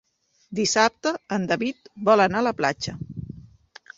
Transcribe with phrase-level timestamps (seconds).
[0.59, 2.97] Dissabte en David vol anar a la platja.